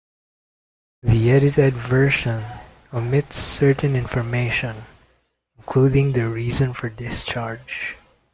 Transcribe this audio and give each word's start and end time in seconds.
The 1.03 1.29
edited 1.29 1.75
version 1.75 2.43
omits 2.91 3.35
certain 3.35 3.95
information, 3.95 4.85
including 5.59 6.13
the 6.13 6.27
reason 6.27 6.73
for 6.73 6.89
discharge. 6.89 7.97